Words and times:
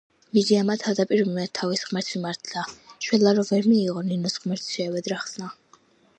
მირიანმა 0.35 0.75
თავდაპირველად 0.83 1.51
თავის 1.59 1.83
ღმერთებს 1.89 2.17
მიმართა; 2.19 2.65
შველა 3.09 3.35
რომ 3.41 3.49
ვერ 3.53 3.71
მიიღო, 3.75 4.05
ნინოს 4.09 4.43
ღმერთს 4.43 4.75
შეევედრა 4.79 5.21
ხსნას. 5.25 5.81